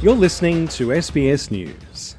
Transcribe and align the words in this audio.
You're 0.00 0.14
listening 0.14 0.68
to 0.68 0.90
SBS 0.90 1.50
News. 1.50 2.14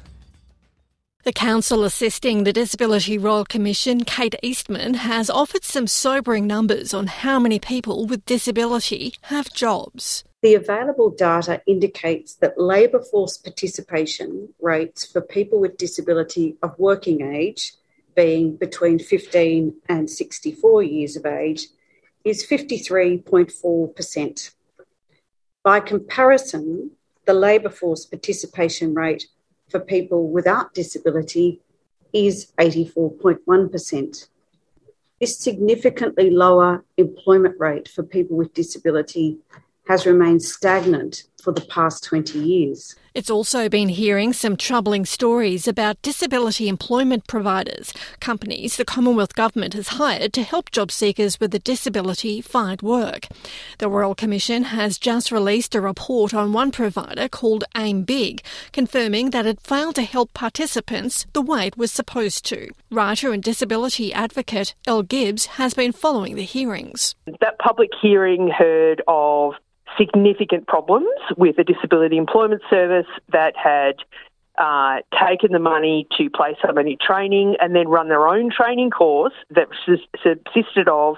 The 1.24 1.32
counsel 1.32 1.84
assisting 1.84 2.44
the 2.44 2.52
Disability 2.52 3.16
Royal 3.16 3.46
Commission, 3.46 4.04
Kate 4.04 4.34
Eastman, 4.42 4.92
has 4.92 5.30
offered 5.30 5.64
some 5.64 5.86
sobering 5.86 6.46
numbers 6.46 6.92
on 6.92 7.06
how 7.06 7.40
many 7.40 7.58
people 7.58 8.04
with 8.04 8.26
disability 8.26 9.14
have 9.22 9.50
jobs. 9.54 10.24
The 10.42 10.56
available 10.56 11.08
data 11.08 11.62
indicates 11.66 12.34
that 12.34 12.60
labour 12.60 13.00
force 13.00 13.38
participation 13.38 14.50
rates 14.60 15.06
for 15.06 15.22
people 15.22 15.58
with 15.58 15.78
disability 15.78 16.56
of 16.62 16.78
working 16.78 17.34
age, 17.34 17.72
being 18.14 18.56
between 18.56 18.98
15 18.98 19.74
and 19.88 20.10
64 20.10 20.82
years 20.82 21.16
of 21.16 21.24
age, 21.24 21.68
is 22.24 22.46
53.4%. 22.46 24.50
By 25.62 25.80
comparison, 25.80 26.90
the 27.30 27.34
labour 27.34 27.70
force 27.70 28.04
participation 28.04 28.92
rate 28.92 29.28
for 29.68 29.78
people 29.78 30.28
without 30.28 30.74
disability 30.74 31.60
is 32.12 32.50
84.1%. 32.58 34.28
This 35.20 35.38
significantly 35.38 36.28
lower 36.30 36.84
employment 36.96 37.54
rate 37.60 37.86
for 37.86 38.02
people 38.02 38.36
with 38.36 38.52
disability 38.52 39.38
has 39.86 40.06
remained 40.06 40.42
stagnant 40.42 41.22
for 41.40 41.52
the 41.52 41.60
past 41.62 42.04
20 42.04 42.38
years. 42.38 42.96
It's 43.12 43.30
also 43.30 43.68
been 43.68 43.88
hearing 43.88 44.32
some 44.32 44.56
troubling 44.56 45.04
stories 45.04 45.66
about 45.66 46.00
disability 46.00 46.68
employment 46.68 47.26
providers, 47.26 47.92
companies 48.20 48.76
the 48.76 48.84
Commonwealth 48.84 49.34
Government 49.34 49.74
has 49.74 49.88
hired 49.88 50.32
to 50.34 50.44
help 50.44 50.70
job 50.70 50.92
seekers 50.92 51.40
with 51.40 51.52
a 51.52 51.58
disability 51.58 52.40
find 52.40 52.80
work. 52.82 53.26
The 53.78 53.88
Royal 53.88 54.14
Commission 54.14 54.62
has 54.64 54.96
just 54.96 55.32
released 55.32 55.74
a 55.74 55.80
report 55.80 56.32
on 56.32 56.52
one 56.52 56.70
provider 56.70 57.28
called 57.28 57.64
AimBig, 57.74 58.42
confirming 58.72 59.30
that 59.30 59.46
it 59.46 59.60
failed 59.60 59.96
to 59.96 60.02
help 60.02 60.32
participants 60.32 61.26
the 61.32 61.42
way 61.42 61.66
it 61.66 61.76
was 61.76 61.90
supposed 61.90 62.44
to. 62.46 62.70
Writer 62.90 63.32
and 63.32 63.42
disability 63.42 64.12
advocate 64.12 64.74
El 64.86 65.02
Gibbs 65.02 65.46
has 65.46 65.74
been 65.74 65.92
following 65.92 66.36
the 66.36 66.44
hearings. 66.44 67.16
That 67.40 67.58
public 67.58 67.90
hearing 68.00 68.48
heard 68.48 69.02
of 69.08 69.54
significant 70.00 70.66
problems 70.66 71.08
with 71.36 71.58
a 71.58 71.64
disability 71.64 72.16
employment 72.16 72.62
service 72.70 73.06
that 73.32 73.54
had 73.56 73.96
uh, 74.58 75.00
taken 75.26 75.52
the 75.52 75.58
money 75.58 76.06
to 76.16 76.30
place 76.30 76.56
somebody 76.64 76.96
training 77.00 77.56
and 77.60 77.74
then 77.74 77.88
run 77.88 78.08
their 78.08 78.26
own 78.26 78.50
training 78.50 78.90
course 78.90 79.34
that 79.50 79.68
subsisted 80.22 80.88
of 80.88 81.16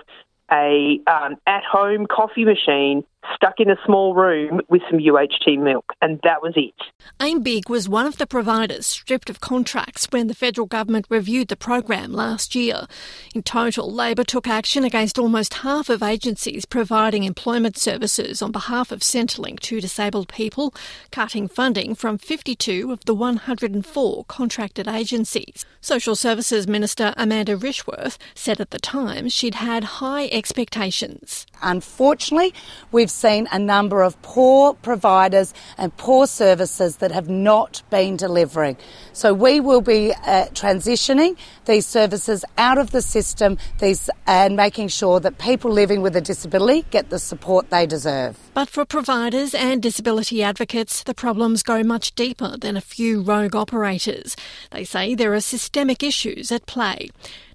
a 0.51 1.01
um, 1.07 1.37
at-home 1.47 2.07
coffee 2.07 2.45
machine 2.45 3.05
stuck 3.35 3.55
in 3.59 3.71
a 3.71 3.77
small 3.85 4.15
room 4.15 4.61
with 4.69 4.83
some 4.91 4.99
UHT 4.99 5.59
milk, 5.59 5.93
and 6.01 6.21
that 6.23 6.43
was 6.43 6.55
it. 6.57 6.75
AimBig 7.21 7.69
was 7.69 7.89
one 7.89 8.07
of 8.07 8.19
the 8.19 8.27
providers 8.27 8.87
stripped 8.87 9.31
of 9.31 9.41
contracts 9.41 10.07
when 10.11 10.27
the 10.27 10.35
federal 10.35 10.67
government 10.67 11.07
reviewed 11.09 11.49
the 11.49 11.57
program 11.57 12.13
last 12.13 12.55
year. 12.55 12.87
In 13.35 13.43
total, 13.43 13.93
Labor 13.93 14.25
took 14.25 14.49
action 14.49 14.85
against 14.85 15.19
almost 15.19 15.55
half 15.55 15.89
of 15.89 16.03
agencies 16.03 16.65
providing 16.65 17.25
employment 17.25 17.77
services 17.77 18.43
on 18.43 18.53
behalf 18.53 18.91
of 18.91 19.01
Centrelink 19.01 19.61
to 19.61 19.81
disabled 19.81 20.29
people, 20.29 20.75
cutting 21.11 21.49
funding 21.49 21.95
from 21.95 22.19
52 22.19 22.91
of 22.91 23.05
the 23.05 23.15
104 23.15 24.25
contracted 24.25 24.89
agencies. 24.89 25.65
Social 25.81 26.15
Services 26.15 26.67
Minister 26.69 27.13
Amanda 27.17 27.57
Rishworth 27.57 28.17
said 28.35 28.61
at 28.61 28.71
the 28.71 28.79
time 28.79 29.29
she'd 29.29 29.57
had 29.57 29.85
high 29.85 30.29
expectations. 30.29 31.47
Unfortunately, 31.61 32.55
we've 32.91 33.11
seen 33.13 33.49
a 33.53 33.59
number 33.59 34.03
of 34.03 34.21
poor 34.23 34.75
providers 34.75 35.55
and 35.79 35.97
poor 35.97 36.27
services 36.27 36.97
that 36.97 37.13
have 37.13 37.29
not 37.29 37.83
been 37.91 38.17
delivering. 38.17 38.77
So 39.13 39.35
we 39.35 39.61
will 39.61 39.81
be 39.81 40.13
uh, 40.13 40.47
transitioning 40.53 41.37
these 41.67 41.87
services 41.87 42.45
out 42.59 42.79
of 42.79 42.91
the 42.91 43.03
system 43.03 43.59
these, 43.79 44.11
and 44.27 44.57
making 44.57 44.89
sure 44.89 45.21
that 45.21 45.39
people 45.39 45.71
living 45.71 46.03
with 46.03 46.17
a 46.17 46.21
disability 46.21 46.85
get 46.91 47.11
the 47.11 47.19
support 47.19 47.71
they 47.71 47.87
deserve. 47.87 48.39
But 48.55 48.69
for 48.69 48.85
providers 48.85 49.55
and 49.55 49.83
disability 49.83 50.43
advocates, 50.43 51.03
the 51.03 51.15
problems 51.15 51.63
go 51.63 51.83
much 51.83 52.15
deeper 52.15 52.57
than 52.57 52.77
a 52.77 52.81
few 52.81 53.23
rogue 53.23 53.55
operators. 53.55 54.37
They 54.71 54.85
say 54.85 55.15
there 55.15 55.35
are 55.35 55.41
systemic 55.41 56.03
issues 56.03 56.53
at 56.53 56.67
play. 56.67 57.11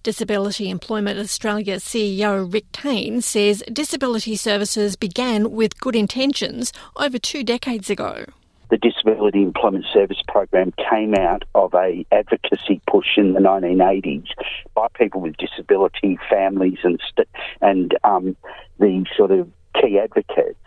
Disability 0.08 0.70
Employment 0.70 1.20
Australia 1.20 1.76
CEO 1.82 2.50
Rick 2.54 2.72
Kane 2.72 3.20
says 3.20 3.62
disability 3.74 4.38
services 4.38 4.96
began 4.96 5.52
with 5.52 5.78
good 5.82 5.98
intentions 5.98 6.72
over 6.96 7.20
two 7.20 7.44
decades 7.44 7.90
ago 7.90 8.24
the 8.70 8.78
Disability 8.78 9.42
Employment 9.42 9.86
Service 9.94 10.22
Program 10.26 10.74
came 10.90 11.14
out 11.14 11.44
of 11.56 11.74
a 11.74 12.06
advocacy 12.12 12.82
push 12.88 13.18
in 13.18 13.34
the 13.34 13.42
1980s 13.42 14.28
by 14.76 14.88
people 14.94 15.20
with 15.20 15.36
disability, 15.38 16.18
families, 16.30 16.78
and 16.84 17.02
st- 17.10 17.28
and 17.62 17.98
um, 18.06 18.38
the 18.80 19.06
sort 19.18 19.32
of 19.32 19.50
key 19.74 20.00
advocates. 20.00 20.58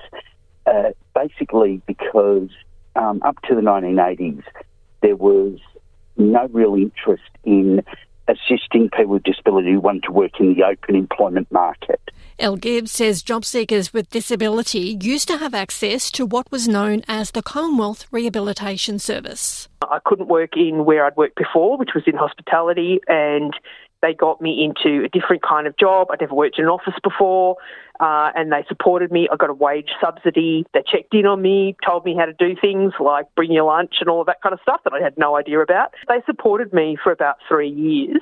Uh, 0.67 0.91
basically, 1.15 1.81
because 1.87 2.51
um, 2.95 3.23
up 3.23 3.41
to 3.49 3.55
the 3.55 3.63
1980s, 3.63 4.43
there 5.01 5.17
was 5.17 5.59
no 6.19 6.47
real 6.53 6.75
interest 6.75 7.23
in 7.45 7.83
assisting 8.31 8.89
people 8.91 9.15
with 9.15 9.23
disability 9.23 9.73
who 9.73 9.81
wanted 9.81 10.05
to 10.05 10.13
work 10.13 10.39
in 10.41 10.55
the 10.55 10.65
open 10.65 10.95
employment 10.95 11.51
market. 11.51 12.01
El 12.39 12.57
Gibbs 12.57 12.93
says 12.93 13.23
job 13.23 13.45
seekers 13.45 13.93
with 13.93 14.09
disability 14.09 14.99
used 15.03 15.29
to 15.29 15.37
have 15.37 15.53
access 15.53 16.11
to 16.13 16.25
what 16.25 16.51
was 16.51 16.67
known 16.67 17.03
as 17.07 17.33
the 17.33 17.43
Commonwealth 17.43 18.07
Rehabilitation 18.11 18.99
Service. 18.99 19.69
I 19.83 19.99
couldn't 20.05 20.29
work 20.29 20.57
in 20.57 20.85
where 20.85 21.05
I'd 21.05 21.17
worked 21.17 21.37
before, 21.37 21.77
which 21.77 21.91
was 21.95 22.05
in 22.07 22.17
hospitality, 22.17 23.01
and 23.09 23.53
they 24.03 24.15
got 24.15 24.41
me 24.41 24.65
into 24.65 25.05
a 25.05 25.09
different 25.09 25.43
kind 25.43 25.67
of 25.67 25.77
job. 25.77 26.09
I'd 26.11 26.21
never 26.21 26.35
worked 26.35 26.59
in 26.59 26.65
an 26.65 26.71
office 26.71 26.95
before, 27.03 27.57
uh, 28.01 28.31
and 28.35 28.53
they 28.53 28.65
supported 28.69 29.11
me. 29.11 29.29
I 29.31 29.37
got 29.37 29.51
a 29.51 29.55
wage 29.55 29.91
subsidy. 30.01 30.67
They 30.73 30.83
checked 30.87 31.15
in 31.15 31.27
on 31.27 31.43
me, 31.43 31.77
told 31.87 32.05
me 32.05 32.17
how 32.17 32.27
to 32.27 32.33
do 32.33 32.55
things 32.61 32.93
like 33.01 33.27
bring 33.35 33.53
your 33.53 33.65
lunch 33.65 33.97
and 34.01 34.09
all 34.09 34.21
of 34.21 34.27
that 34.27 34.43
kind 34.43 34.53
of 34.53 34.61
stuff 34.63 34.81
that 34.85 34.93
I 34.93 35.03
had 35.03 35.17
no 35.19 35.37
idea 35.37 35.61
about. 35.61 35.95
They 36.09 36.23
supported 36.27 36.73
me 36.73 36.97
for 37.03 37.13
about 37.13 37.37
three 37.49 37.71
years 37.71 38.21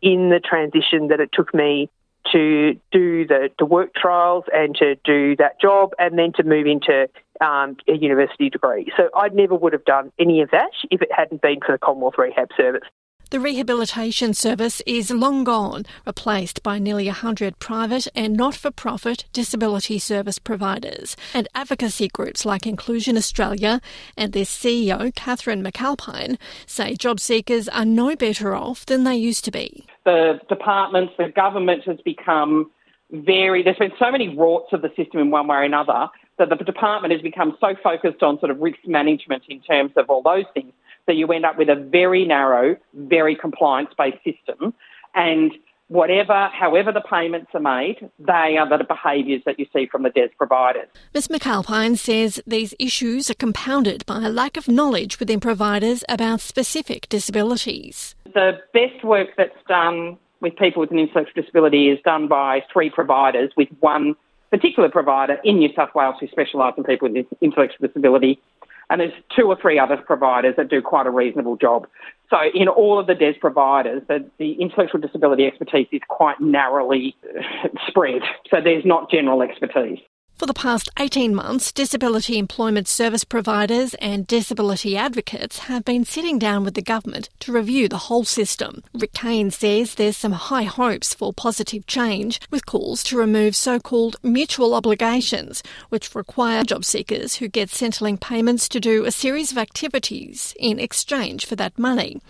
in 0.00 0.30
the 0.30 0.40
transition 0.40 1.08
that 1.08 1.20
it 1.20 1.30
took 1.32 1.52
me 1.52 1.90
to 2.32 2.74
do 2.92 3.26
the, 3.26 3.50
work 3.64 3.94
trials 3.94 4.44
and 4.52 4.74
to 4.76 4.96
do 5.04 5.36
that 5.36 5.60
job 5.60 5.92
and 5.98 6.18
then 6.18 6.32
to 6.36 6.42
move 6.42 6.66
into 6.66 7.08
um, 7.40 7.76
a 7.88 7.96
university 7.96 8.50
degree. 8.50 8.92
So 8.96 9.08
I 9.14 9.28
never 9.28 9.54
would 9.54 9.72
have 9.72 9.84
done 9.84 10.12
any 10.18 10.40
of 10.42 10.50
that 10.50 10.70
if 10.90 11.02
it 11.02 11.08
hadn't 11.14 11.42
been 11.42 11.60
for 11.64 11.72
the 11.72 11.78
Commonwealth 11.78 12.14
Rehab 12.18 12.48
Service. 12.56 12.88
The 13.30 13.40
rehabilitation 13.40 14.32
service 14.32 14.80
is 14.86 15.10
long 15.10 15.44
gone, 15.44 15.84
replaced 16.06 16.62
by 16.62 16.78
nearly 16.78 17.08
100 17.08 17.58
private 17.58 18.08
and 18.14 18.34
not 18.34 18.54
for 18.54 18.70
profit 18.70 19.26
disability 19.34 19.98
service 19.98 20.38
providers. 20.38 21.14
And 21.34 21.46
advocacy 21.54 22.08
groups 22.08 22.46
like 22.46 22.66
Inclusion 22.66 23.18
Australia 23.18 23.82
and 24.16 24.32
their 24.32 24.46
CEO, 24.46 25.14
Catherine 25.14 25.62
McAlpine, 25.62 26.38
say 26.64 26.94
job 26.94 27.20
seekers 27.20 27.68
are 27.68 27.84
no 27.84 28.16
better 28.16 28.54
off 28.54 28.86
than 28.86 29.04
they 29.04 29.16
used 29.16 29.44
to 29.44 29.50
be. 29.50 29.84
The 30.06 30.40
departments, 30.48 31.12
the 31.18 31.28
government 31.28 31.84
has 31.84 31.98
become 32.02 32.70
very, 33.12 33.62
there's 33.62 33.76
been 33.76 33.92
so 33.98 34.10
many 34.10 34.34
rorts 34.34 34.72
of 34.72 34.80
the 34.80 34.90
system 34.96 35.20
in 35.20 35.30
one 35.30 35.48
way 35.48 35.56
or 35.56 35.62
another 35.64 36.08
that 36.38 36.48
the 36.48 36.56
department 36.56 37.12
has 37.12 37.20
become 37.20 37.58
so 37.60 37.74
focused 37.82 38.22
on 38.22 38.38
sort 38.38 38.50
of 38.50 38.58
risk 38.60 38.78
management 38.86 39.42
in 39.50 39.60
terms 39.60 39.92
of 39.96 40.08
all 40.08 40.22
those 40.22 40.44
things 40.54 40.72
that 41.08 41.16
you 41.16 41.26
end 41.32 41.44
up 41.44 41.58
with 41.58 41.68
a 41.68 41.74
very 41.74 42.24
narrow, 42.24 42.76
very 42.94 43.34
compliance 43.34 43.90
based 43.98 44.22
system. 44.22 44.72
And 45.14 45.52
whatever, 45.88 46.48
however 46.52 46.92
the 46.92 47.00
payments 47.00 47.50
are 47.54 47.60
made, 47.60 48.08
they 48.18 48.56
are 48.56 48.68
the 48.68 48.84
behaviours 48.84 49.42
that 49.46 49.58
you 49.58 49.66
see 49.72 49.86
from 49.86 50.04
the 50.04 50.10
DES 50.10 50.30
providers. 50.38 50.88
Ms 51.14 51.28
McAlpine 51.28 51.98
says 51.98 52.40
these 52.46 52.74
issues 52.78 53.30
are 53.30 53.34
compounded 53.34 54.06
by 54.06 54.24
a 54.24 54.28
lack 54.28 54.56
of 54.56 54.68
knowledge 54.68 55.18
within 55.18 55.40
providers 55.40 56.04
about 56.08 56.40
specific 56.40 57.08
disabilities. 57.08 58.14
The 58.34 58.60
best 58.72 59.02
work 59.02 59.30
that's 59.36 59.50
done 59.66 60.18
with 60.40 60.56
people 60.56 60.80
with 60.80 60.92
an 60.92 60.98
intellectual 60.98 61.42
disability 61.42 61.88
is 61.88 61.98
done 62.04 62.28
by 62.28 62.62
three 62.72 62.90
providers 62.90 63.50
with 63.56 63.68
one 63.80 64.14
particular 64.50 64.88
provider 64.88 65.38
in 65.44 65.58
New 65.58 65.70
South 65.74 65.94
Wales 65.94 66.16
who 66.20 66.28
specialise 66.28 66.74
in 66.76 66.84
people 66.84 67.10
with 67.10 67.26
intellectual 67.40 67.86
disability. 67.86 68.40
And 68.90 69.00
there's 69.00 69.12
two 69.36 69.46
or 69.46 69.56
three 69.60 69.78
other 69.78 69.96
providers 69.96 70.54
that 70.56 70.70
do 70.70 70.80
quite 70.80 71.06
a 71.06 71.10
reasonable 71.10 71.56
job. 71.56 71.86
So 72.30 72.38
in 72.54 72.68
all 72.68 72.98
of 72.98 73.06
the 73.06 73.14
DES 73.14 73.36
providers, 73.40 74.02
the, 74.08 74.28
the 74.38 74.52
intellectual 74.52 75.00
disability 75.00 75.46
expertise 75.46 75.88
is 75.92 76.00
quite 76.08 76.40
narrowly 76.40 77.14
uh, 77.38 77.68
spread. 77.86 78.22
So 78.50 78.60
there's 78.62 78.84
not 78.84 79.10
general 79.10 79.42
expertise. 79.42 79.98
For 80.38 80.46
the 80.46 80.54
past 80.54 80.88
18 81.00 81.34
months, 81.34 81.72
disability 81.72 82.38
employment 82.38 82.86
service 82.86 83.24
providers 83.24 83.94
and 83.94 84.24
disability 84.24 84.96
advocates 84.96 85.58
have 85.58 85.84
been 85.84 86.04
sitting 86.04 86.38
down 86.38 86.62
with 86.62 86.74
the 86.74 86.80
government 86.80 87.28
to 87.40 87.50
review 87.50 87.88
the 87.88 88.06
whole 88.06 88.22
system. 88.22 88.84
Rick 88.94 89.14
Kane 89.14 89.50
says 89.50 89.96
there's 89.96 90.16
some 90.16 90.30
high 90.30 90.62
hopes 90.62 91.12
for 91.12 91.32
positive 91.32 91.88
change, 91.88 92.40
with 92.52 92.66
calls 92.66 93.02
to 93.04 93.18
remove 93.18 93.56
so 93.56 93.80
called 93.80 94.14
mutual 94.22 94.74
obligations, 94.74 95.60
which 95.88 96.14
require 96.14 96.62
job 96.62 96.84
seekers 96.84 97.34
who 97.34 97.48
get 97.48 97.70
Centrelink 97.70 98.20
payments 98.20 98.68
to 98.68 98.78
do 98.78 99.06
a 99.06 99.10
series 99.10 99.50
of 99.50 99.58
activities 99.58 100.54
in 100.60 100.78
exchange 100.78 101.46
for 101.46 101.56
that 101.56 101.76
money. 101.76 102.20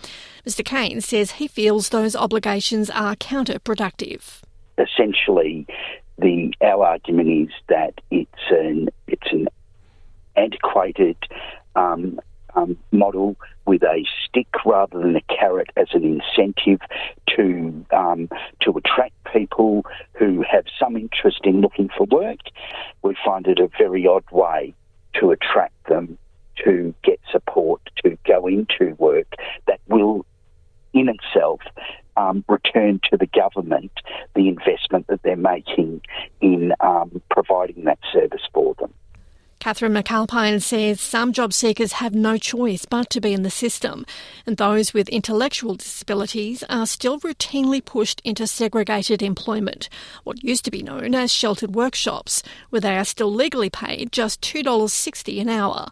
Mr. 0.47 0.65
Kane 0.65 0.99
says 0.99 1.33
he 1.33 1.47
feels 1.47 1.89
those 1.89 2.15
obligations 2.15 2.89
are 2.89 3.15
counterproductive. 3.15 4.41
Essentially, 4.79 5.67
the 6.19 6.53
our 6.61 6.85
argument 6.85 7.29
is 7.29 7.53
that 7.67 7.93
it's 8.11 8.31
an 8.49 8.89
it's 9.07 9.31
an 9.31 9.47
antiquated 10.35 11.17
um, 11.75 12.19
um, 12.55 12.77
model 12.91 13.35
with 13.65 13.83
a 13.83 14.05
stick 14.25 14.47
rather 14.65 14.99
than 14.99 15.15
a 15.15 15.21
carrot 15.21 15.69
as 15.77 15.87
an 15.93 16.03
incentive 16.03 16.79
to 17.27 17.85
um, 17.91 18.29
to 18.61 18.71
attract 18.71 19.13
people 19.31 19.85
who 20.13 20.43
have 20.49 20.65
some 20.79 20.95
interest 20.95 21.41
in 21.43 21.61
looking 21.61 21.89
for 21.95 22.05
work. 22.05 22.39
We 23.03 23.15
find 23.23 23.47
it 23.47 23.59
a 23.59 23.69
very 23.77 24.07
odd 24.07 24.25
way 24.31 24.73
to 25.19 25.31
attract 25.31 25.87
them 25.87 26.17
to 26.65 26.93
get 27.03 27.19
support 27.31 27.81
to 28.03 28.17
go 28.25 28.47
into 28.47 28.95
work 28.97 29.27
that 29.67 29.79
will 29.87 30.25
in 30.93 31.07
itself 31.09 31.61
um, 32.17 32.43
return 32.47 32.99
to 33.09 33.17
the 33.17 33.27
government 33.27 33.91
the 34.35 34.47
investment 34.47 35.07
that 35.07 35.21
they're 35.23 35.35
making 35.35 36.01
in 36.41 36.73
um, 36.79 37.21
providing 37.29 37.83
that 37.85 37.99
service 38.11 38.41
for 38.53 38.75
them. 38.75 38.93
Catherine 39.59 39.93
McAlpine 39.93 40.61
says 40.61 41.01
some 41.01 41.33
job 41.33 41.51
seekers 41.51 41.91
have 41.93 42.15
no 42.15 42.37
choice 42.37 42.85
but 42.85 43.09
to 43.09 43.19
be 43.19 43.33
in 43.33 43.43
the 43.43 43.49
system, 43.49 44.05
and 44.45 44.55
those 44.55 44.93
with 44.93 45.09
intellectual 45.09 45.75
disabilities 45.75 46.63
are 46.69 46.85
still 46.85 47.19
routinely 47.19 47.83
pushed 47.83 48.21
into 48.23 48.47
segregated 48.47 49.21
employment, 49.21 49.89
what 50.23 50.41
used 50.45 50.63
to 50.63 50.71
be 50.71 50.81
known 50.81 51.13
as 51.13 51.33
sheltered 51.33 51.75
workshops, 51.75 52.41
where 52.69 52.79
they 52.79 52.97
are 52.97 53.03
still 53.03 53.33
legally 53.33 53.69
paid 53.69 54.13
just 54.13 54.39
$2.60 54.41 55.41
an 55.41 55.49
hour. 55.49 55.87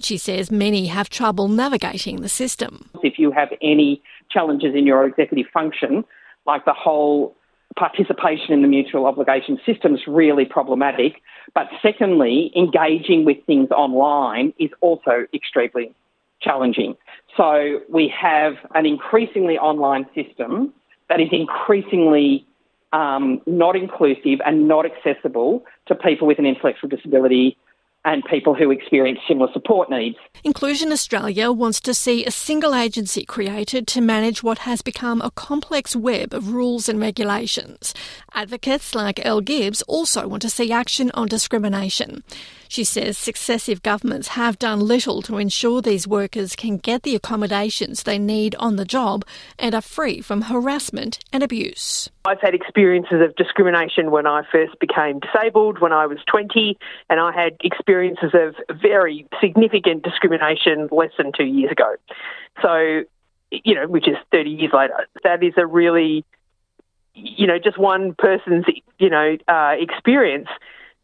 She 0.00 0.16
says 0.16 0.50
many 0.50 0.86
have 0.86 1.10
trouble 1.10 1.48
navigating 1.48 2.22
the 2.22 2.30
system. 2.30 2.88
If 3.02 3.18
you 3.18 3.30
have 3.30 3.50
any 3.60 4.02
challenges 4.32 4.74
in 4.74 4.86
your 4.86 5.06
executive 5.06 5.46
function, 5.52 6.04
like 6.46 6.64
the 6.64 6.72
whole 6.72 7.36
participation 7.76 8.52
in 8.52 8.62
the 8.62 8.68
mutual 8.68 9.06
obligation 9.06 9.58
system 9.64 9.94
is 9.94 10.00
really 10.06 10.44
problematic. 10.44 11.22
But 11.54 11.68
secondly, 11.80 12.52
engaging 12.54 13.24
with 13.24 13.38
things 13.46 13.70
online 13.70 14.52
is 14.58 14.70
also 14.80 15.26
extremely 15.32 15.94
challenging. 16.40 16.96
So 17.36 17.80
we 17.88 18.12
have 18.20 18.54
an 18.74 18.84
increasingly 18.84 19.58
online 19.58 20.06
system 20.14 20.72
that 21.08 21.20
is 21.20 21.28
increasingly 21.32 22.44
um, 22.92 23.40
not 23.46 23.74
inclusive 23.76 24.40
and 24.44 24.68
not 24.68 24.84
accessible 24.84 25.64
to 25.86 25.94
people 25.94 26.26
with 26.26 26.38
an 26.38 26.46
intellectual 26.46 26.90
disability 26.90 27.56
and 28.04 28.24
people 28.24 28.54
who 28.54 28.70
experience 28.70 29.20
similar 29.28 29.50
support 29.52 29.90
needs. 29.90 30.16
Inclusion 30.44 30.90
Australia 30.90 31.52
wants 31.52 31.80
to 31.80 31.94
see 31.94 32.24
a 32.24 32.30
single 32.30 32.74
agency 32.74 33.24
created 33.24 33.86
to 33.88 34.00
manage 34.00 34.42
what 34.42 34.58
has 34.58 34.82
become 34.82 35.20
a 35.20 35.30
complex 35.30 35.94
web 35.94 36.34
of 36.34 36.52
rules 36.52 36.88
and 36.88 37.00
regulations. 37.00 37.94
Advocates 38.34 38.94
like 38.94 39.24
El 39.24 39.40
Gibbs 39.40 39.82
also 39.82 40.26
want 40.26 40.42
to 40.42 40.50
see 40.50 40.72
action 40.72 41.10
on 41.14 41.28
discrimination. 41.28 42.24
She 42.72 42.84
says 42.84 43.18
successive 43.18 43.82
governments 43.82 44.28
have 44.28 44.58
done 44.58 44.80
little 44.80 45.20
to 45.22 45.36
ensure 45.36 45.82
these 45.82 46.08
workers 46.08 46.56
can 46.56 46.78
get 46.78 47.02
the 47.02 47.14
accommodations 47.14 48.02
they 48.02 48.18
need 48.18 48.54
on 48.54 48.76
the 48.76 48.86
job 48.86 49.26
and 49.58 49.74
are 49.74 49.82
free 49.82 50.22
from 50.22 50.40
harassment 50.40 51.18
and 51.34 51.42
abuse. 51.42 52.08
I've 52.24 52.40
had 52.40 52.54
experiences 52.54 53.20
of 53.20 53.36
discrimination 53.36 54.10
when 54.10 54.26
I 54.26 54.44
first 54.50 54.80
became 54.80 55.20
disabled 55.20 55.80
when 55.80 55.92
I 55.92 56.06
was 56.06 56.16
20, 56.26 56.78
and 57.10 57.20
I 57.20 57.30
had 57.30 57.58
experiences 57.62 58.30
of 58.32 58.54
very 58.80 59.26
significant 59.38 60.02
discrimination 60.02 60.88
less 60.90 61.10
than 61.18 61.32
two 61.36 61.44
years 61.44 61.72
ago. 61.72 61.96
So, 62.62 63.02
you 63.50 63.74
know, 63.74 63.86
which 63.86 64.08
is 64.08 64.16
30 64.30 64.48
years 64.48 64.72
later. 64.72 65.06
That 65.24 65.42
is 65.42 65.52
a 65.58 65.66
really, 65.66 66.24
you 67.12 67.46
know, 67.46 67.58
just 67.58 67.76
one 67.76 68.14
person's, 68.14 68.64
you 68.98 69.10
know, 69.10 69.36
uh, 69.46 69.74
experience. 69.78 70.48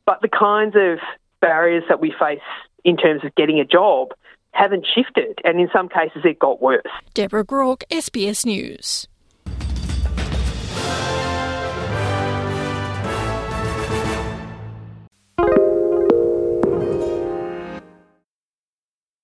But 0.06 0.22
the 0.22 0.28
kinds 0.28 0.74
of 0.74 1.00
barriers 1.40 1.84
that 1.88 2.00
we 2.00 2.12
face 2.18 2.40
in 2.84 2.96
terms 2.96 3.24
of 3.24 3.34
getting 3.34 3.60
a 3.60 3.64
job 3.64 4.08
haven't 4.52 4.86
shifted, 4.92 5.38
and 5.44 5.60
in 5.60 5.68
some 5.72 5.88
cases, 5.88 6.22
it 6.24 6.38
got 6.38 6.60
worse. 6.60 6.82
Deborah 7.14 7.44
Groarke, 7.44 7.82
SBS 7.90 8.44
News. 8.44 9.06